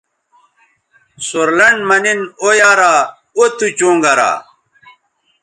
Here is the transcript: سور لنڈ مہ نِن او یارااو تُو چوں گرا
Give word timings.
سور 1.27 1.49
لنڈ 1.57 1.79
مہ 1.87 1.97
نِن 2.03 2.19
او 2.41 2.49
یارااو 2.59 3.43
تُو 3.57 3.67
چوں 3.77 3.95
گرا 4.03 4.31